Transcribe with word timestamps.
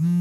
Assalamualaikum. 0.00 0.16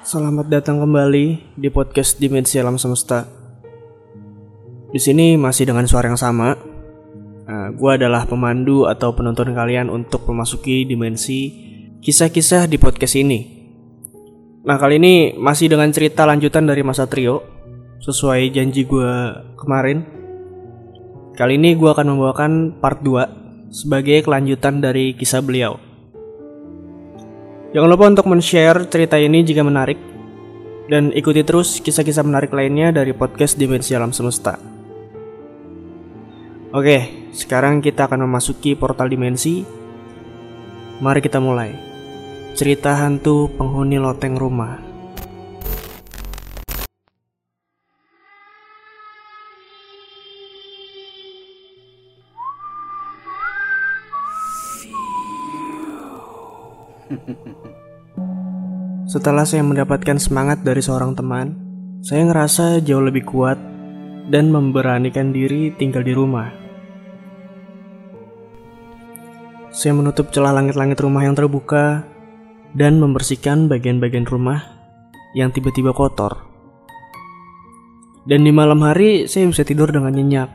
Selamat 0.00 0.48
datang 0.48 0.80
kembali 0.80 1.52
di 1.60 1.68
podcast 1.68 2.16
Dimensi 2.16 2.56
Alam 2.56 2.80
Semesta. 2.80 3.28
Di 4.88 4.96
sini 4.96 5.36
masih 5.36 5.68
dengan 5.68 5.84
suara 5.84 6.08
yang 6.08 6.16
sama. 6.16 6.56
Nah, 7.44 7.76
gue 7.76 7.90
adalah 7.92 8.24
pemandu 8.24 8.88
atau 8.88 9.12
penonton 9.12 9.52
kalian 9.52 9.92
untuk 9.92 10.24
memasuki 10.24 10.88
dimensi 10.88 11.52
kisah-kisah 12.00 12.64
di 12.64 12.80
podcast 12.80 13.12
ini. 13.20 13.60
Nah 14.64 14.80
kali 14.80 14.96
ini 14.96 15.36
masih 15.36 15.68
dengan 15.68 15.92
cerita 15.92 16.24
lanjutan 16.24 16.64
dari 16.64 16.80
masa 16.80 17.04
trio 17.04 17.59
Sesuai 18.00 18.48
janji 18.48 18.88
gue 18.88 19.12
kemarin. 19.60 20.08
Kali 21.36 21.60
ini 21.60 21.76
gue 21.76 21.84
akan 21.84 22.16
membawakan 22.16 22.52
part 22.80 23.04
2 23.04 23.68
Sebagai 23.68 24.24
kelanjutan 24.24 24.80
dari 24.80 25.12
kisah 25.12 25.44
beliau. 25.44 25.76
Jangan 27.76 27.88
lupa 27.92 28.08
untuk 28.08 28.24
men-share 28.24 28.88
cerita 28.88 29.20
ini 29.20 29.44
jika 29.44 29.60
menarik 29.60 30.00
Dan 30.88 31.12
ikuti 31.12 31.44
terus 31.44 31.76
kisah-kisah 31.84 32.24
menarik 32.24 32.48
lainnya 32.56 32.88
dari 32.88 33.12
podcast 33.12 33.60
Dimensi 33.60 33.92
Alam 33.92 34.16
Semesta. 34.16 34.56
Oke, 36.72 37.28
sekarang 37.36 37.84
kita 37.84 38.08
akan 38.08 38.24
memasuki 38.24 38.80
portal 38.80 39.12
dimensi. 39.12 39.60
Mari 41.04 41.20
kita 41.20 41.36
mulai. 41.36 41.76
Cerita 42.56 42.96
hantu 42.96 43.52
penghuni 43.60 44.00
loteng 44.00 44.40
rumah. 44.40 44.89
Setelah 59.10 59.42
saya 59.42 59.66
mendapatkan 59.66 60.22
semangat 60.22 60.62
dari 60.62 60.78
seorang 60.78 61.18
teman, 61.18 61.58
saya 61.98 62.30
ngerasa 62.30 62.78
jauh 62.78 63.02
lebih 63.02 63.26
kuat 63.26 63.58
dan 64.30 64.54
memberanikan 64.54 65.34
diri 65.34 65.74
tinggal 65.74 66.06
di 66.06 66.14
rumah. 66.14 66.46
Saya 69.74 69.98
menutup 69.98 70.30
celah 70.30 70.54
langit-langit 70.54 70.94
rumah 71.02 71.26
yang 71.26 71.34
terbuka 71.34 72.06
dan 72.78 73.02
membersihkan 73.02 73.66
bagian-bagian 73.66 74.30
rumah 74.30 74.62
yang 75.34 75.50
tiba-tiba 75.50 75.90
kotor. 75.90 76.46
Dan 78.30 78.46
di 78.46 78.54
malam 78.54 78.78
hari 78.86 79.26
saya 79.26 79.50
bisa 79.50 79.66
tidur 79.66 79.90
dengan 79.90 80.14
nyenyak, 80.14 80.54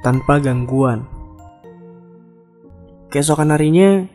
tanpa 0.00 0.40
gangguan. 0.40 1.04
Keesokan 3.12 3.52
harinya, 3.52 4.08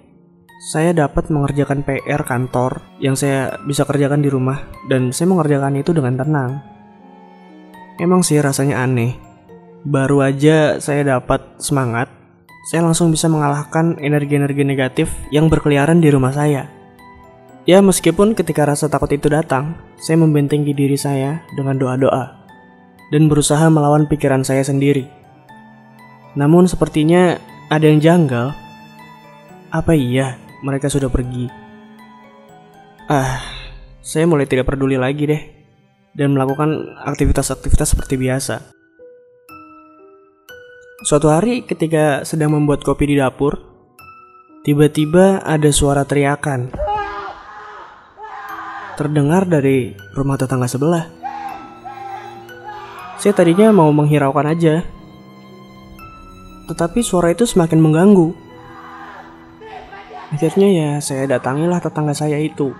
saya 0.56 0.95
dapat 0.95 1.28
mengerjakan 1.28 1.84
PR 1.84 2.23
kantor 2.23 2.80
yang 3.03 3.20
saya 3.20 3.59
bisa 3.67 3.84
kerjakan 3.84 4.23
di 4.23 4.31
rumah 4.31 4.64
dan 4.88 5.12
saya 5.12 5.28
mengerjakan 5.36 5.75
itu 5.75 5.92
dengan 5.92 6.16
tenang. 6.16 6.52
Emang 8.00 8.23
sih 8.23 8.39
rasanya 8.39 8.80
aneh. 8.84 9.20
Baru 9.86 10.23
aja 10.23 10.80
saya 10.80 11.06
dapat 11.06 11.44
semangat, 11.62 12.08
saya 12.72 12.81
langsung 12.81 13.12
bisa 13.12 13.28
mengalahkan 13.28 14.00
energi-energi 14.00 14.64
negatif 14.66 15.12
yang 15.30 15.52
berkeliaran 15.52 16.00
di 16.00 16.09
rumah 16.09 16.31
saya. 16.31 16.72
Ya 17.67 17.81
meskipun 17.84 18.34
ketika 18.34 18.66
rasa 18.66 18.88
takut 18.88 19.12
itu 19.12 19.28
datang, 19.30 19.75
saya 20.00 20.17
membentengi 20.22 20.72
diri 20.72 20.97
saya 20.97 21.44
dengan 21.53 21.78
doa-doa 21.78 22.45
dan 23.14 23.28
berusaha 23.30 23.67
melawan 23.69 24.08
pikiran 24.08 24.42
saya 24.42 24.64
sendiri. 24.64 25.06
Namun 26.34 26.66
sepertinya 26.66 27.38
ada 27.69 27.85
yang 27.85 28.00
janggal. 28.00 28.56
Apa 29.74 29.91
iya 29.91 30.44
mereka 30.66 30.90
sudah 30.90 31.14
pergi? 31.14 31.46
Ah, 33.06 33.38
saya 34.02 34.26
mulai 34.26 34.50
tidak 34.50 34.66
peduli 34.66 34.98
lagi 34.98 35.30
deh 35.30 35.42
dan 36.18 36.34
melakukan 36.34 36.98
aktivitas-aktivitas 37.06 37.94
seperti 37.94 38.18
biasa. 38.18 38.74
Suatu 41.06 41.30
hari 41.30 41.62
ketika 41.70 42.25
sedang 42.25 42.58
membuat 42.58 42.81
kopi 42.81 43.14
di 43.14 43.22
dapur, 43.22 43.62
tiba-tiba 44.66 45.46
ada 45.46 45.70
suara 45.70 46.02
teriakan 46.02 46.74
terdengar 48.98 49.46
dari 49.46 49.94
rumah 50.18 50.40
tetangga 50.40 50.66
sebelah. 50.66 51.06
Saya 53.22 53.38
tadinya 53.38 53.70
mau 53.70 53.92
menghiraukan 53.92 54.50
aja, 54.50 54.81
tetapi 56.72 57.04
suara 57.06 57.36
itu 57.36 57.46
semakin 57.46 57.78
mengganggu. 57.78 58.44
Akhirnya 60.35 60.68
ya 60.68 60.91
saya 61.00 61.31
datangilah 61.31 61.79
tetangga 61.79 62.12
saya 62.12 62.35
itu. 62.35 62.75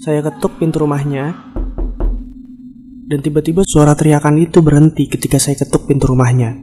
Saya 0.00 0.24
ketuk 0.24 0.56
pintu 0.56 0.80
rumahnya, 0.80 1.36
dan 3.04 3.20
tiba-tiba 3.20 3.68
suara 3.68 3.92
teriakan 3.92 4.40
itu 4.40 4.64
berhenti 4.64 5.04
ketika 5.04 5.36
saya 5.36 5.60
ketuk 5.60 5.84
pintu 5.84 6.08
rumahnya. 6.08 6.56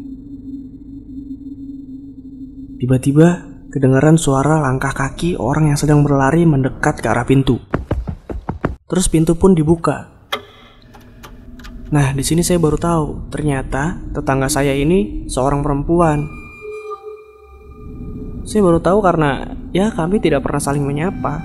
Tiba-tiba 2.82 3.46
kedengaran 3.70 4.18
suara 4.18 4.58
langkah 4.58 4.90
kaki 4.90 5.38
orang 5.38 5.70
yang 5.70 5.78
sedang 5.78 6.02
berlari 6.02 6.42
mendekat 6.50 6.98
ke 6.98 7.06
arah 7.06 7.30
pintu. 7.30 7.62
Terus 8.90 9.06
pintu 9.06 9.38
pun 9.38 9.54
dibuka. 9.54 10.10
Nah, 11.94 12.10
di 12.18 12.26
sini 12.26 12.42
saya 12.42 12.58
baru 12.58 12.82
tahu, 12.82 13.30
ternyata 13.30 14.02
tetangga 14.10 14.50
saya 14.50 14.74
ini 14.74 15.30
seorang 15.30 15.62
perempuan. 15.62 16.41
Saya 18.42 18.66
baru 18.66 18.82
tahu 18.82 19.00
karena 19.06 19.54
ya 19.70 19.94
kami 19.94 20.18
tidak 20.18 20.42
pernah 20.42 20.62
saling 20.62 20.82
menyapa. 20.82 21.42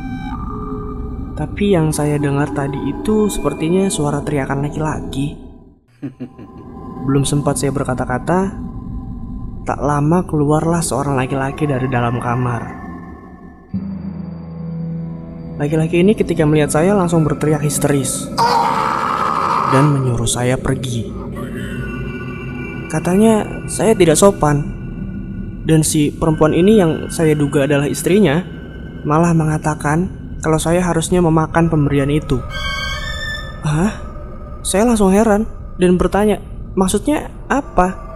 Tapi 1.37 1.77
yang 1.77 1.93
saya 1.93 2.17
dengar 2.17 2.49
tadi 2.57 2.81
itu 2.89 3.29
sepertinya 3.29 3.93
suara 3.93 4.25
teriakan 4.25 4.65
laki-laki. 4.65 5.37
Belum 7.05 7.29
sempat 7.29 7.61
saya 7.61 7.77
berkata-kata, 7.77 8.57
Tak 9.67 9.83
lama 9.83 10.23
keluarlah 10.23 10.79
seorang 10.79 11.19
laki-laki 11.19 11.67
dari 11.67 11.91
dalam 11.91 12.23
kamar. 12.23 12.62
Laki-laki 15.59 16.07
ini 16.07 16.15
ketika 16.15 16.47
melihat 16.47 16.71
saya 16.71 16.95
langsung 16.95 17.27
berteriak 17.27 17.67
histeris 17.67 18.31
dan 19.75 19.91
menyuruh 19.91 20.28
saya 20.28 20.55
pergi. 20.55 21.11
Katanya 22.87 23.67
saya 23.67 23.99
tidak 23.99 24.15
sopan 24.15 24.75
dan 25.66 25.82
si 25.82 26.15
perempuan 26.15 26.54
ini 26.54 26.78
yang 26.78 27.10
saya 27.10 27.34
duga 27.34 27.66
adalah 27.66 27.91
istrinya 27.91 28.47
malah 29.03 29.34
mengatakan 29.34 30.06
kalau 30.38 30.62
saya 30.62 30.78
harusnya 30.78 31.19
memakan 31.19 31.66
pemberian 31.66 32.09
itu. 32.09 32.38
Hah? 33.66 33.99
Saya 34.62 34.87
langsung 34.87 35.10
heran 35.10 35.47
dan 35.78 35.99
bertanya, 35.99 36.38
maksudnya 36.78 37.34
apa? 37.50 38.06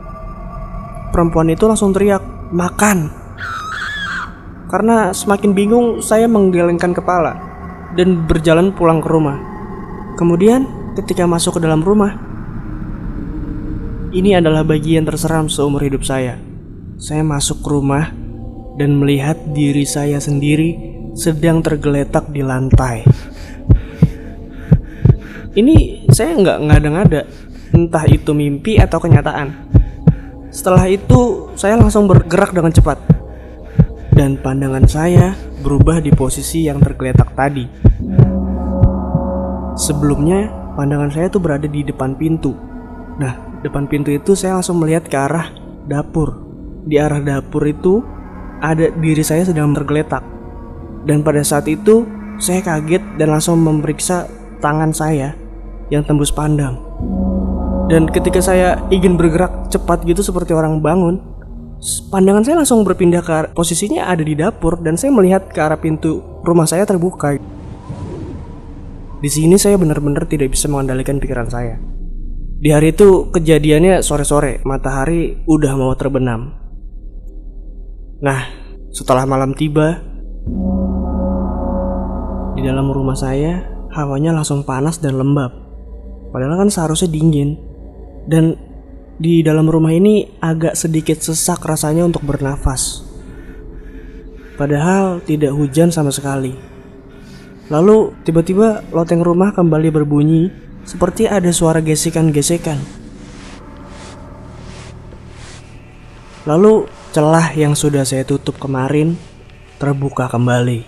perempuan 1.11 1.51
itu 1.51 1.67
langsung 1.67 1.91
teriak, 1.91 2.23
"Makan!" 2.55 3.11
Karena 4.71 5.11
semakin 5.11 5.51
bingung, 5.51 5.99
saya 5.99 6.31
menggelengkan 6.31 6.95
kepala 6.95 7.35
dan 7.99 8.31
berjalan 8.31 8.71
pulang 8.71 9.03
ke 9.03 9.11
rumah. 9.11 9.35
Kemudian, 10.15 10.95
ketika 10.95 11.27
masuk 11.27 11.59
ke 11.59 11.67
dalam 11.67 11.83
rumah, 11.83 12.15
ini 14.15 14.39
adalah 14.39 14.63
bagian 14.63 15.03
terseram 15.03 15.51
seumur 15.51 15.83
hidup 15.83 16.07
saya. 16.07 16.50
Saya 17.01 17.25
masuk 17.25 17.65
rumah 17.65 18.13
dan 18.77 19.01
melihat 19.01 19.41
diri 19.57 19.89
saya 19.89 20.21
sendiri 20.21 20.77
sedang 21.17 21.65
tergeletak 21.65 22.29
di 22.29 22.45
lantai. 22.45 23.09
Ini 25.57 26.05
saya 26.13 26.37
nggak 26.37 26.59
ngada-ngada, 26.61 27.25
entah 27.73 28.05
itu 28.05 28.37
mimpi 28.37 28.77
atau 28.77 29.01
kenyataan. 29.01 29.73
Setelah 30.53 30.93
itu, 30.93 31.49
saya 31.57 31.81
langsung 31.81 32.05
bergerak 32.05 32.53
dengan 32.53 32.69
cepat. 32.69 33.01
Dan 34.13 34.37
pandangan 34.37 34.85
saya 34.85 35.33
berubah 35.65 36.05
di 36.05 36.13
posisi 36.13 36.69
yang 36.69 36.85
tergeletak 36.85 37.33
tadi. 37.33 37.65
Sebelumnya, 39.73 40.53
pandangan 40.77 41.09
saya 41.09 41.33
tuh 41.33 41.41
berada 41.41 41.65
di 41.65 41.81
depan 41.81 42.13
pintu. 42.13 42.53
Nah, 43.17 43.65
depan 43.65 43.89
pintu 43.89 44.13
itu 44.13 44.37
saya 44.37 44.61
langsung 44.61 44.77
melihat 44.85 45.09
ke 45.09 45.17
arah 45.17 45.49
dapur. 45.89 46.50
Di 46.85 46.97
arah 46.97 47.21
dapur 47.21 47.65
itu 47.69 48.01
ada 48.61 48.89
diri 48.93 49.21
saya 49.25 49.45
sedang 49.45 49.73
tergeletak. 49.77 50.25
Dan 51.05 51.25
pada 51.25 51.41
saat 51.41 51.69
itu, 51.69 52.05
saya 52.41 52.61
kaget 52.65 53.05
dan 53.21 53.33
langsung 53.33 53.61
memeriksa 53.61 54.29
tangan 54.61 54.93
saya 54.93 55.37
yang 55.89 56.05
tembus 56.05 56.33
pandang. 56.33 56.77
Dan 57.91 58.07
ketika 58.07 58.39
saya 58.39 58.79
ingin 58.89 59.19
bergerak 59.19 59.67
cepat 59.73 60.07
gitu 60.07 60.23
seperti 60.23 60.55
orang 60.55 60.79
bangun, 60.79 61.19
pandangan 62.13 62.47
saya 62.47 62.57
langsung 62.63 62.87
berpindah 62.87 63.25
ke 63.25 63.51
posisinya 63.51 64.07
ada 64.07 64.23
di 64.23 64.39
dapur 64.39 64.79
dan 64.79 64.95
saya 64.95 65.11
melihat 65.11 65.51
ke 65.51 65.59
arah 65.59 65.81
pintu 65.81 66.23
rumah 66.47 66.71
saya 66.71 66.87
terbuka. 66.87 67.35
Di 69.21 69.29
sini 69.29 69.59
saya 69.61 69.77
benar-benar 69.77 70.25
tidak 70.31 70.55
bisa 70.55 70.71
mengendalikan 70.71 71.19
pikiran 71.19 71.51
saya. 71.51 71.77
Di 72.61 72.71
hari 72.77 72.93
itu 72.93 73.33
kejadiannya 73.33 74.05
sore-sore, 74.05 74.61
matahari 74.69 75.41
udah 75.49 75.73
mau 75.81 75.93
terbenam. 75.97 76.60
Nah, 78.21 78.41
setelah 78.93 79.25
malam 79.25 79.57
tiba, 79.57 79.97
di 82.53 82.61
dalam 82.61 82.93
rumah 82.93 83.17
saya 83.17 83.65
hawanya 83.97 84.37
langsung 84.37 84.61
panas 84.61 85.01
dan 85.01 85.17
lembab. 85.17 85.49
Padahal 86.29 86.61
kan 86.61 86.69
seharusnya 86.69 87.09
dingin. 87.09 87.57
Dan 88.29 88.53
di 89.17 89.41
dalam 89.41 89.65
rumah 89.73 89.97
ini 89.97 90.29
agak 90.45 90.77
sedikit 90.77 91.17
sesak 91.25 91.65
rasanya 91.65 92.05
untuk 92.05 92.21
bernafas. 92.29 93.01
Padahal 94.61 95.25
tidak 95.25 95.57
hujan 95.57 95.89
sama 95.89 96.13
sekali. 96.13 96.53
Lalu 97.73 98.13
tiba-tiba 98.29 98.85
loteng 98.93 99.25
rumah 99.25 99.57
kembali 99.57 99.89
berbunyi 99.89 100.53
seperti 100.85 101.25
ada 101.25 101.49
suara 101.49 101.81
gesekan-gesekan. 101.81 102.77
Lalu 106.45 107.00
celah 107.11 107.51
yang 107.59 107.75
sudah 107.75 108.07
saya 108.07 108.23
tutup 108.23 108.55
kemarin 108.63 109.19
terbuka 109.83 110.31
kembali. 110.31 110.87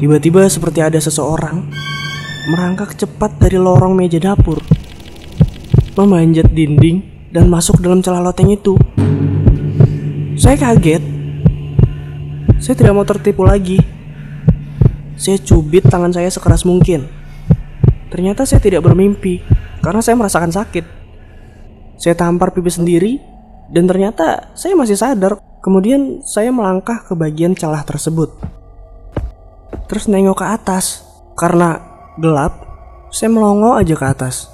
Tiba-tiba 0.00 0.48
seperti 0.48 0.80
ada 0.80 0.96
seseorang 0.96 1.68
merangkak 2.48 2.96
cepat 2.96 3.36
dari 3.36 3.60
lorong 3.60 3.92
meja 3.92 4.16
dapur, 4.16 4.64
memanjat 6.00 6.48
dinding 6.48 7.28
dan 7.28 7.52
masuk 7.52 7.84
dalam 7.84 8.00
celah 8.00 8.24
loteng 8.24 8.48
itu. 8.48 8.72
Saya 10.40 10.56
kaget. 10.56 11.04
Saya 12.64 12.72
tidak 12.72 12.96
mau 12.96 13.04
tertipu 13.04 13.44
lagi. 13.44 13.76
Saya 15.20 15.36
cubit 15.44 15.84
tangan 15.84 16.16
saya 16.16 16.32
sekeras 16.32 16.64
mungkin. 16.64 17.04
Ternyata 18.08 18.48
saya 18.48 18.64
tidak 18.64 18.80
bermimpi 18.80 19.44
karena 19.84 20.00
saya 20.00 20.16
merasakan 20.16 20.56
sakit. 20.56 20.88
Saya 22.00 22.16
tampar 22.16 22.56
pipi 22.56 22.72
sendiri 22.72 23.37
dan 23.68 23.84
ternyata 23.84 24.52
saya 24.56 24.72
masih 24.72 24.96
sadar. 24.96 25.40
Kemudian 25.58 26.24
saya 26.24 26.48
melangkah 26.48 27.04
ke 27.04 27.12
bagian 27.12 27.52
celah 27.52 27.84
tersebut. 27.84 28.32
Terus 29.90 30.08
nengok 30.08 30.40
ke 30.40 30.46
atas. 30.48 31.04
Karena 31.38 31.78
gelap, 32.18 32.66
saya 33.12 33.30
melongo 33.30 33.76
aja 33.76 33.94
ke 33.94 34.06
atas. 34.06 34.50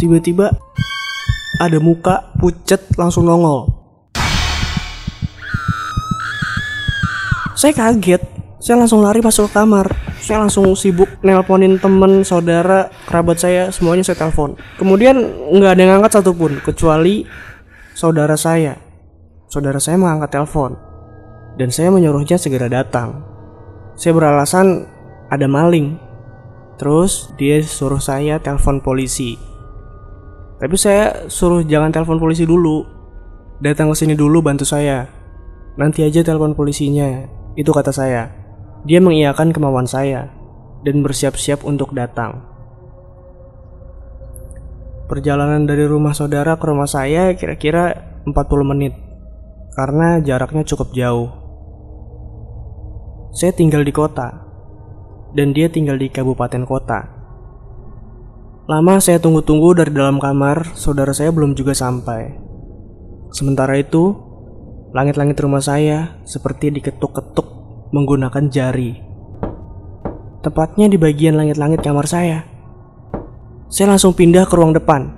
Tiba-tiba 0.00 0.50
ada 1.60 1.78
muka 1.78 2.32
pucet 2.40 2.80
langsung 2.96 3.28
nongol. 3.28 3.68
Saya 7.52 7.76
kaget, 7.76 8.24
saya 8.56 8.80
langsung 8.80 9.04
lari 9.04 9.20
masuk 9.20 9.52
ke 9.52 9.60
kamar. 9.60 10.09
Saya 10.20 10.44
langsung 10.44 10.76
sibuk 10.76 11.08
nelponin 11.24 11.80
temen, 11.80 12.22
saudara, 12.28 12.92
kerabat 13.08 13.40
saya, 13.40 13.72
semuanya 13.72 14.04
saya 14.04 14.20
telepon. 14.20 14.52
Kemudian 14.76 15.16
nggak 15.56 15.72
ada 15.72 15.80
yang 15.80 15.92
angkat 16.00 16.20
satupun, 16.20 16.60
kecuali 16.60 17.24
saudara 17.96 18.36
saya. 18.36 18.76
Saudara 19.48 19.80
saya 19.80 19.96
mengangkat 19.96 20.36
telepon, 20.36 20.76
dan 21.56 21.72
saya 21.72 21.88
menyuruhnya 21.88 22.36
segera 22.36 22.68
datang. 22.68 23.24
Saya 23.96 24.16
beralasan 24.16 24.86
ada 25.28 25.44
maling. 25.44 25.96
Terus 26.80 27.28
dia 27.36 27.60
suruh 27.60 28.00
saya 28.00 28.40
telepon 28.40 28.80
polisi. 28.80 29.36
Tapi 30.56 30.76
saya 30.80 31.28
suruh 31.28 31.60
jangan 31.60 31.92
telepon 31.92 32.16
polisi 32.16 32.48
dulu. 32.48 32.84
Datang 33.60 33.92
ke 33.92 33.96
sini 34.00 34.16
dulu 34.16 34.40
bantu 34.40 34.64
saya. 34.64 35.04
Nanti 35.76 36.00
aja 36.00 36.24
telepon 36.24 36.56
polisinya. 36.56 37.28
Itu 37.52 37.76
kata 37.76 37.92
saya. 37.92 38.39
Dia 38.88 38.96
mengiyakan 38.96 39.52
kemauan 39.52 39.84
saya 39.84 40.32
dan 40.80 41.04
bersiap-siap 41.04 41.68
untuk 41.68 41.92
datang. 41.92 42.40
Perjalanan 45.04 45.68
dari 45.68 45.84
rumah 45.84 46.16
saudara 46.16 46.56
ke 46.56 46.64
rumah 46.64 46.88
saya 46.88 47.36
kira-kira 47.36 47.92
40 48.24 48.32
menit. 48.64 48.96
Karena 49.76 50.22
jaraknya 50.24 50.64
cukup 50.64 50.96
jauh. 50.96 51.28
Saya 53.36 53.52
tinggal 53.52 53.84
di 53.84 53.92
kota 53.92 54.48
dan 55.36 55.52
dia 55.52 55.68
tinggal 55.68 56.00
di 56.00 56.08
kabupaten 56.08 56.64
kota. 56.64 57.00
Lama 58.70 59.02
saya 59.02 59.18
tunggu-tunggu 59.18 59.76
dari 59.82 59.90
dalam 59.90 60.22
kamar, 60.22 60.72
saudara 60.78 61.10
saya 61.10 61.34
belum 61.34 61.58
juga 61.58 61.74
sampai. 61.74 62.38
Sementara 63.34 63.74
itu, 63.78 64.14
langit-langit 64.94 65.38
rumah 65.42 65.62
saya 65.62 66.22
seperti 66.22 66.70
diketuk-ketuk 66.78 67.59
menggunakan 67.90 68.46
jari. 68.50 69.02
Tepatnya 70.40 70.86
di 70.86 70.96
bagian 70.96 71.36
langit-langit 71.36 71.82
kamar 71.82 72.06
saya. 72.06 72.46
Saya 73.70 73.94
langsung 73.94 74.16
pindah 74.16 74.46
ke 74.46 74.54
ruang 74.54 74.72
depan. 74.72 75.10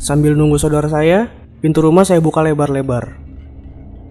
Sambil 0.00 0.36
nunggu 0.36 0.60
saudara 0.60 0.88
saya, 0.88 1.32
pintu 1.64 1.80
rumah 1.80 2.04
saya 2.04 2.20
buka 2.20 2.44
lebar-lebar. 2.44 3.20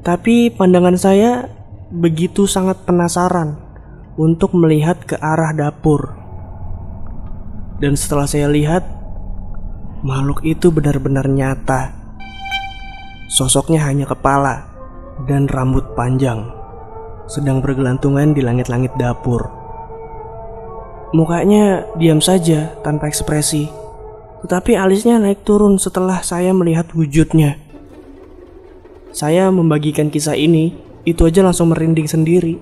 Tapi 0.01 0.49
pandangan 0.53 0.97
saya 0.97 1.49
begitu 1.93 2.49
sangat 2.49 2.81
penasaran 2.85 3.57
untuk 4.17 4.57
melihat 4.57 4.97
ke 5.05 5.17
arah 5.21 5.53
dapur. 5.53 6.17
Dan 7.77 7.93
setelah 7.93 8.25
saya 8.25 8.49
lihat, 8.49 8.85
makhluk 10.01 10.41
itu 10.45 10.69
benar-benar 10.73 11.29
nyata. 11.29 11.93
Sosoknya 13.29 13.85
hanya 13.85 14.05
kepala 14.05 14.72
dan 15.29 15.45
rambut 15.49 15.93
panjang, 15.93 16.49
sedang 17.29 17.61
bergelantungan 17.61 18.33
di 18.33 18.41
langit-langit 18.41 18.91
dapur. 18.97 19.49
Mukanya 21.13 21.85
diam 21.97 22.17
saja 22.17 22.73
tanpa 22.81 23.05
ekspresi, 23.05 23.69
tetapi 24.41 24.73
alisnya 24.73 25.21
naik 25.21 25.45
turun 25.45 25.77
setelah 25.77 26.25
saya 26.25 26.49
melihat 26.51 26.89
wujudnya. 26.97 27.61
Saya 29.13 29.53
membagikan 29.53 30.09
kisah 30.09 30.33
ini, 30.33 30.73
itu 31.05 31.21
aja 31.29 31.45
langsung 31.45 31.69
merinding 31.69 32.09
sendiri. 32.09 32.57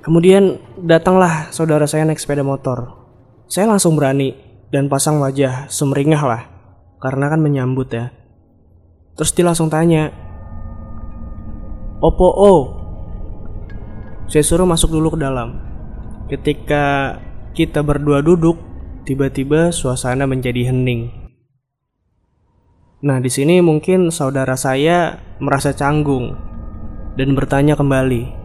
Kemudian 0.00 0.56
datanglah 0.80 1.52
saudara 1.52 1.84
saya 1.84 2.08
naik 2.08 2.20
sepeda 2.20 2.40
motor. 2.40 2.96
Saya 3.44 3.68
langsung 3.68 3.96
berani 3.96 4.32
dan 4.72 4.88
pasang 4.88 5.20
wajah 5.20 5.68
semeringah 5.68 6.22
lah. 6.24 6.42
Karena 7.00 7.28
kan 7.28 7.40
menyambut 7.44 7.88
ya. 7.92 8.08
Terus 9.16 9.36
dia 9.36 9.44
langsung 9.44 9.68
tanya. 9.68 10.23
Opo 12.04 12.28
o. 12.28 12.52
Saya 14.28 14.44
suruh 14.44 14.68
masuk 14.68 14.92
dulu 14.92 15.16
ke 15.16 15.24
dalam. 15.24 15.56
Ketika 16.28 17.16
kita 17.56 17.80
berdua 17.80 18.20
duduk, 18.20 18.60
tiba-tiba 19.08 19.72
suasana 19.72 20.28
menjadi 20.28 20.68
hening. 20.68 21.08
Nah, 23.08 23.24
di 23.24 23.32
sini 23.32 23.64
mungkin 23.64 24.12
saudara 24.12 24.52
saya 24.52 25.16
merasa 25.40 25.72
canggung 25.72 26.36
dan 27.16 27.32
bertanya 27.32 27.72
kembali, 27.72 28.44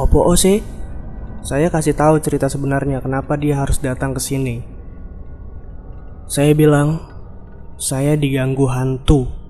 Opo 0.00 0.24
O 0.24 0.32
sih? 0.32 0.64
Saya 1.44 1.68
kasih 1.68 1.92
tahu 1.92 2.16
cerita 2.24 2.48
sebenarnya 2.48 3.04
kenapa 3.04 3.36
dia 3.36 3.60
harus 3.60 3.76
datang 3.76 4.16
ke 4.16 4.20
sini. 4.24 4.64
Saya 6.24 6.56
bilang, 6.56 7.04
saya 7.76 8.16
diganggu 8.16 8.64
hantu. 8.72 9.41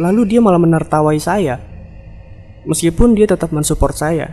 Lalu 0.00 0.36
dia 0.36 0.40
malah 0.40 0.60
menertawai 0.60 1.18
saya. 1.20 1.60
Meskipun 2.64 3.18
dia 3.18 3.26
tetap 3.26 3.50
mensupport 3.50 3.92
saya 3.92 4.28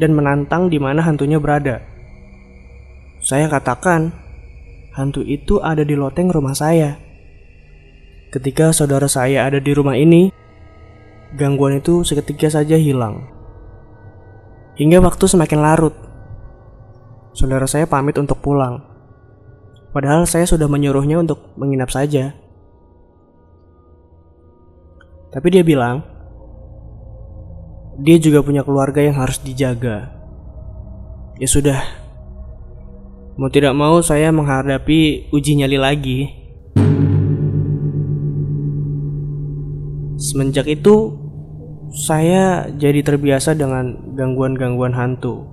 dan 0.00 0.16
menantang 0.16 0.72
di 0.72 0.80
mana 0.80 1.04
hantunya 1.04 1.36
berada. 1.36 1.84
Saya 3.20 3.50
katakan, 3.50 4.14
hantu 4.96 5.20
itu 5.26 5.60
ada 5.60 5.84
di 5.84 5.98
loteng 5.98 6.32
rumah 6.32 6.56
saya. 6.56 6.96
Ketika 8.32 8.72
saudara 8.72 9.06
saya 9.06 9.44
ada 9.44 9.60
di 9.60 9.72
rumah 9.76 9.98
ini, 9.98 10.32
Gangguan 11.28 11.76
itu 11.76 12.08
seketika 12.08 12.48
saja 12.48 12.80
hilang. 12.80 13.28
Hingga 14.80 15.04
waktu 15.04 15.28
semakin 15.28 15.60
larut. 15.60 15.92
Saudara 17.36 17.68
saya 17.68 17.84
pamit 17.84 18.16
untuk 18.16 18.40
pulang. 18.40 18.80
Padahal 19.92 20.24
saya 20.24 20.48
sudah 20.48 20.64
menyuruhnya 20.72 21.20
untuk 21.20 21.52
menginap 21.60 21.92
saja. 21.92 22.32
Tapi 25.28 25.46
dia 25.52 25.60
bilang, 25.60 26.00
dia 28.00 28.16
juga 28.16 28.40
punya 28.40 28.64
keluarga 28.64 29.04
yang 29.04 29.18
harus 29.20 29.36
dijaga. 29.44 30.08
Ya 31.36 31.48
sudah, 31.50 31.80
mau 33.36 33.52
tidak 33.52 33.76
mau 33.76 34.00
saya 34.00 34.32
menghadapi 34.32 35.28
uji 35.28 35.52
nyali 35.60 35.78
lagi. 35.78 36.20
Semenjak 40.18 40.66
itu, 40.66 41.14
saya 41.92 42.66
jadi 42.74 43.04
terbiasa 43.04 43.54
dengan 43.54 44.16
gangguan-gangguan 44.16 44.96
hantu. 44.96 45.46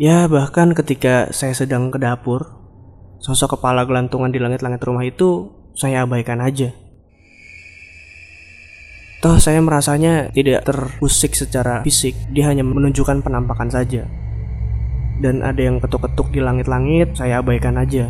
Ya, 0.00 0.24
bahkan 0.26 0.72
ketika 0.72 1.28
saya 1.30 1.52
sedang 1.52 1.92
ke 1.92 2.00
dapur, 2.00 2.56
sosok 3.20 3.60
kepala 3.60 3.84
gelantungan 3.84 4.32
di 4.32 4.40
langit-langit 4.40 4.80
rumah 4.80 5.04
itu 5.04 5.52
saya 5.76 6.08
abaikan 6.08 6.40
aja. 6.40 6.72
Toh 9.20 9.36
saya 9.36 9.60
merasanya 9.60 10.32
tidak 10.32 10.64
terusik 10.64 11.36
secara 11.36 11.84
fisik, 11.84 12.16
dia 12.32 12.48
hanya 12.48 12.64
menunjukkan 12.64 13.20
penampakan 13.20 13.68
saja. 13.68 14.08
Dan 15.20 15.44
ada 15.44 15.60
yang 15.60 15.76
ketuk-ketuk 15.76 16.32
di 16.32 16.40
langit-langit, 16.40 17.20
saya 17.20 17.44
abaikan 17.44 17.76
aja. 17.76 18.08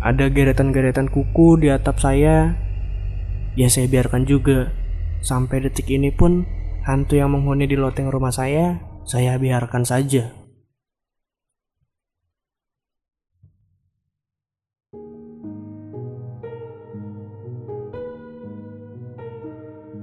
Ada 0.00 0.32
geretan-geretan 0.32 1.12
kuku 1.12 1.60
di 1.60 1.68
atap 1.68 2.00
saya, 2.00 2.56
ya 3.52 3.68
saya 3.68 3.84
biarkan 3.84 4.24
juga. 4.24 4.72
Sampai 5.20 5.60
detik 5.60 5.92
ini 5.92 6.08
pun, 6.08 6.48
hantu 6.88 7.20
yang 7.20 7.36
menghuni 7.36 7.68
di 7.68 7.76
loteng 7.76 8.08
rumah 8.08 8.32
saya, 8.32 8.80
saya 9.04 9.36
biarkan 9.36 9.84
saja. 9.84 10.37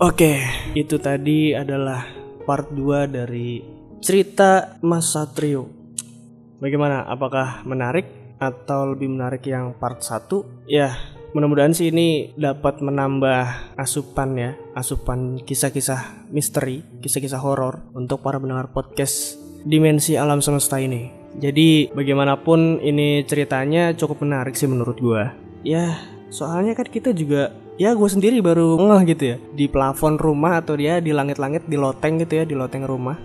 Oke, 0.05 0.38
itu 0.77 1.01
tadi 1.01 1.57
adalah 1.57 2.05
part 2.45 2.69
2 2.69 3.09
dari 3.09 3.57
cerita 3.97 4.77
Mas 4.85 5.09
Satrio. 5.09 5.65
Bagaimana? 6.62 7.09
Apakah 7.09 7.65
menarik 7.65 8.38
atau 8.38 8.93
lebih 8.93 9.09
menarik 9.09 9.41
yang 9.50 9.74
part 9.74 10.05
1? 10.05 10.69
Ya, 10.69 10.93
mudah-mudahan 11.33 11.74
sih 11.74 11.89
ini 11.89 12.38
dapat 12.38 12.85
menambah 12.85 13.74
asupan 13.81 14.38
ya, 14.38 14.53
asupan 14.77 15.41
kisah-kisah 15.41 16.29
misteri, 16.29 16.85
kisah-kisah 17.01 17.41
horor 17.41 17.89
untuk 17.97 18.21
para 18.21 18.38
pendengar 18.38 18.69
podcast 18.69 19.41
Dimensi 19.65 20.21
Alam 20.21 20.38
Semesta 20.38 20.77
ini. 20.77 21.09
Jadi, 21.41 21.89
bagaimanapun 21.89 22.77
ini 22.77 23.25
ceritanya 23.25 23.89
cukup 23.97 24.21
menarik 24.21 24.53
sih 24.53 24.69
menurut 24.69 25.01
gua. 25.01 25.33
Ya, 25.65 25.97
soalnya 26.29 26.77
kan 26.77 26.93
kita 26.93 27.09
juga 27.09 27.64
ya 27.75 27.91
gue 27.91 28.10
sendiri 28.10 28.39
baru 28.39 28.79
ngeh 28.79 29.01
gitu 29.15 29.24
ya. 29.36 29.38
Di 29.55 29.65
plafon 29.67 30.15
rumah 30.20 30.60
atau 30.63 30.75
dia 30.75 31.00
di 31.03 31.12
langit-langit 31.12 31.67
di 31.67 31.75
loteng 31.79 32.20
gitu 32.24 32.41
ya 32.41 32.44
di 32.48 32.55
loteng 32.55 32.88
rumah. 32.88 33.15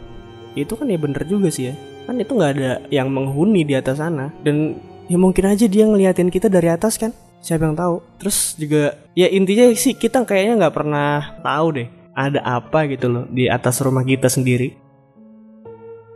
Itu 0.59 0.75
kan 0.75 0.91
ya 0.91 0.99
bener 0.99 1.23
juga 1.27 1.49
sih 1.51 1.71
ya. 1.71 1.75
Kan 2.07 2.19
itu 2.19 2.35
nggak 2.35 2.53
ada 2.59 2.71
yang 2.91 3.09
menghuni 3.11 3.63
di 3.63 3.75
atas 3.79 4.03
sana. 4.03 4.35
Dan 4.43 4.79
ya 5.07 5.19
mungkin 5.19 5.47
aja 5.47 5.67
dia 5.71 5.87
ngeliatin 5.87 6.31
kita 6.31 6.51
dari 6.51 6.71
atas 6.71 6.99
kan. 6.99 7.15
Siapa 7.41 7.65
yang 7.65 7.79
tahu. 7.79 8.03
Terus 8.21 8.59
juga 8.59 8.99
ya 9.17 9.31
intinya 9.31 9.71
sih 9.73 9.97
kita 9.97 10.27
kayaknya 10.27 10.67
nggak 10.67 10.75
pernah 10.75 11.41
tahu 11.41 11.67
deh 11.81 11.89
ada 12.13 12.43
apa 12.45 12.85
gitu 12.91 13.09
loh 13.09 13.25
di 13.31 13.47
atas 13.47 13.81
rumah 13.81 14.03
kita 14.03 14.29
sendiri. 14.29 14.77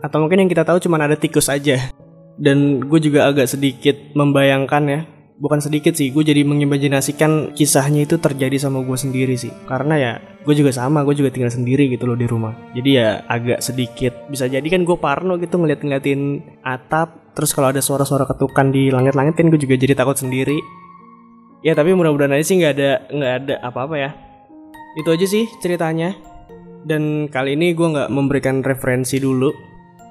Atau 0.05 0.21
mungkin 0.21 0.45
yang 0.45 0.51
kita 0.53 0.69
tahu 0.69 0.83
cuma 0.85 1.01
ada 1.01 1.17
tikus 1.17 1.49
aja. 1.49 1.89
Dan 2.35 2.83
gue 2.83 2.99
juga 2.99 3.31
agak 3.31 3.47
sedikit 3.47 3.95
membayangkan 4.19 4.85
ya 4.91 5.01
bukan 5.35 5.59
sedikit 5.59 5.99
sih 5.99 6.15
gue 6.15 6.23
jadi 6.23 6.47
mengimajinasikan 6.47 7.59
kisahnya 7.59 8.07
itu 8.07 8.23
terjadi 8.23 8.55
sama 8.59 8.83
gue 8.87 8.95
sendiri 8.95 9.35
sih. 9.35 9.51
Karena 9.67 9.95
ya 9.99 10.13
gue 10.47 10.55
juga 10.55 10.71
sama 10.71 11.03
gue 11.03 11.15
juga 11.19 11.35
tinggal 11.35 11.51
sendiri 11.51 11.91
gitu 11.91 12.07
loh 12.07 12.19
di 12.19 12.27
rumah. 12.29 12.55
Jadi 12.77 12.91
ya 12.95 13.27
agak 13.27 13.63
sedikit 13.65 14.31
bisa 14.31 14.47
jadi 14.47 14.65
kan 14.65 14.87
gue 14.87 14.97
parno 14.99 15.39
gitu 15.39 15.59
ngeliat-ngeliatin 15.59 16.43
atap 16.63 17.35
terus 17.35 17.51
kalau 17.51 17.75
ada 17.75 17.83
suara-suara 17.83 18.31
ketukan 18.31 18.71
di 18.71 18.95
langit-langit 18.95 19.35
kan 19.35 19.51
gue 19.51 19.59
juga 19.59 19.75
jadi 19.75 19.95
takut 19.99 20.19
sendiri. 20.19 20.59
Ya 21.65 21.73
tapi 21.73 21.97
mudah-mudahan 21.97 22.37
aja 22.37 22.45
sih 22.45 22.61
nggak 22.61 22.73
ada 22.77 22.91
nggak 23.11 23.33
ada 23.43 23.55
apa-apa 23.65 23.97
ya. 23.99 24.11
Itu 25.01 25.11
aja 25.11 25.27
sih 25.27 25.51
ceritanya. 25.59 26.15
Dan 26.85 27.33
kali 27.33 27.57
ini 27.57 27.73
gue 27.73 27.89
nggak 27.89 28.13
memberikan 28.13 28.61
referensi 28.61 29.17
dulu 29.17 29.49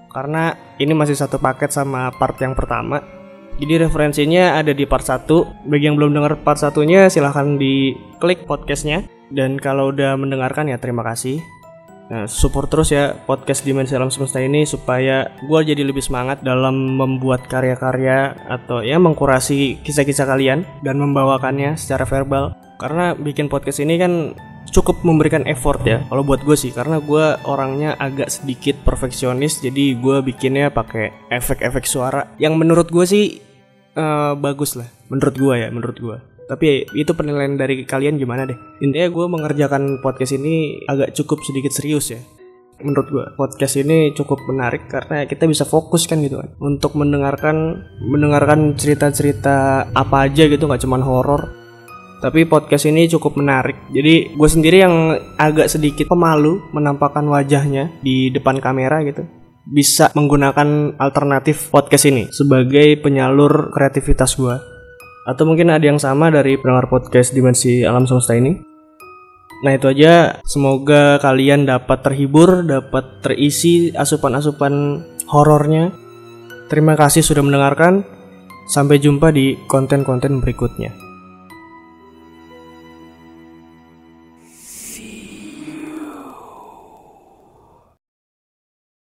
karena 0.10 0.54
ini 0.78 0.94
masih 0.94 1.18
satu 1.18 1.38
paket 1.42 1.74
sama 1.74 2.14
part 2.18 2.38
yang 2.42 2.54
pertama 2.54 3.23
jadi 3.62 3.86
referensinya 3.86 4.58
ada 4.58 4.74
di 4.74 4.86
part 4.90 5.06
1. 5.06 5.30
Bagi 5.70 5.86
yang 5.86 5.96
belum 6.00 6.14
dengar 6.16 6.40
part 6.42 6.58
satunya 6.58 7.10
silahkan 7.10 7.58
diklik 7.58 8.50
podcastnya. 8.50 9.06
Dan 9.34 9.58
kalau 9.58 9.90
udah 9.94 10.14
mendengarkan 10.18 10.70
ya 10.70 10.78
terima 10.78 11.02
kasih. 11.02 11.42
Nah, 12.14 12.28
support 12.28 12.68
terus 12.68 12.92
ya 12.92 13.16
podcast 13.26 13.64
Dimensi 13.64 13.96
Alam 13.96 14.12
Semesta 14.12 14.38
ini 14.38 14.68
supaya 14.68 15.34
gue 15.50 15.60
jadi 15.64 15.82
lebih 15.82 16.04
semangat 16.04 16.44
dalam 16.44 17.00
membuat 17.00 17.48
karya-karya 17.48 18.36
atau 18.46 18.84
ya 18.84 19.00
mengkurasi 19.00 19.82
kisah-kisah 19.82 20.28
kalian 20.28 20.68
dan 20.84 21.00
membawakannya 21.00 21.80
secara 21.80 22.04
verbal. 22.04 22.54
Karena 22.78 23.16
bikin 23.16 23.48
podcast 23.48 23.80
ini 23.80 23.96
kan 23.96 24.36
cukup 24.72 25.04
memberikan 25.04 25.44
effort 25.50 25.82
ya 25.84 26.06
kalau 26.08 26.24
buat 26.24 26.42
gue 26.46 26.56
sih 26.56 26.72
karena 26.72 27.02
gue 27.04 27.26
orangnya 27.44 27.98
agak 28.00 28.32
sedikit 28.32 28.80
perfeksionis 28.88 29.60
jadi 29.60 29.98
gue 30.00 30.18
bikinnya 30.24 30.72
pakai 30.72 31.12
efek-efek 31.34 31.84
suara 31.84 32.32
yang 32.40 32.56
menurut 32.56 32.88
gue 32.88 33.06
sih 33.06 33.42
uh, 33.98 34.38
bagus 34.38 34.80
lah 34.80 34.88
menurut 35.12 35.36
gue 35.36 35.54
ya 35.58 35.68
menurut 35.70 35.98
gue 36.00 36.18
tapi 36.44 36.84
itu 36.92 37.12
penilaian 37.16 37.56
dari 37.56 37.88
kalian 37.88 38.20
gimana 38.20 38.44
deh? 38.44 38.60
Intinya 38.84 39.08
gue 39.08 39.26
mengerjakan 39.32 40.04
podcast 40.04 40.36
ini 40.36 40.84
agak 40.86 41.16
cukup 41.16 41.40
sedikit 41.42 41.72
serius 41.72 42.12
ya. 42.12 42.20
Menurut 42.84 43.08
gue 43.08 43.26
podcast 43.40 43.80
ini 43.80 44.12
cukup 44.12 44.44
menarik 44.52 44.92
karena 44.92 45.24
kita 45.24 45.48
bisa 45.48 45.64
fokus 45.64 46.04
kan 46.04 46.20
gitu 46.20 46.44
kan 46.44 46.52
untuk 46.60 47.00
mendengarkan 47.00 47.88
mendengarkan 48.04 48.76
cerita-cerita 48.76 49.88
apa 49.96 50.28
aja 50.28 50.52
gitu 50.52 50.68
nggak 50.68 50.84
cuman 50.84 51.00
horor 51.00 51.63
tapi 52.24 52.48
podcast 52.48 52.88
ini 52.88 53.12
cukup 53.12 53.36
menarik. 53.36 53.76
Jadi 53.92 54.32
gue 54.32 54.48
sendiri 54.48 54.80
yang 54.80 55.20
agak 55.36 55.68
sedikit 55.68 56.08
pemalu 56.08 56.72
menampakkan 56.72 57.28
wajahnya 57.28 57.92
di 58.00 58.32
depan 58.32 58.64
kamera 58.64 59.04
gitu. 59.04 59.28
Bisa 59.68 60.08
menggunakan 60.16 60.96
alternatif 60.96 61.68
podcast 61.68 62.08
ini 62.08 62.32
sebagai 62.32 62.96
penyalur 63.04 63.76
kreativitas 63.76 64.40
gue. 64.40 64.56
Atau 65.28 65.44
mungkin 65.44 65.68
ada 65.68 65.84
yang 65.84 66.00
sama 66.00 66.32
dari 66.32 66.56
pendengar 66.56 66.88
podcast 66.88 67.36
Dimensi 67.36 67.84
Alam 67.84 68.08
Semesta 68.08 68.40
ini. 68.40 68.56
Nah 69.68 69.72
itu 69.76 69.92
aja, 69.92 70.40
semoga 70.48 71.20
kalian 71.20 71.68
dapat 71.68 72.08
terhibur, 72.08 72.64
dapat 72.64 73.20
terisi 73.20 73.92
asupan-asupan 73.92 75.04
horornya. 75.28 75.92
Terima 76.72 76.96
kasih 76.96 77.20
sudah 77.20 77.44
mendengarkan. 77.44 78.08
Sampai 78.64 78.96
jumpa 78.96 79.36
di 79.36 79.60
konten-konten 79.68 80.40
berikutnya. 80.40 81.03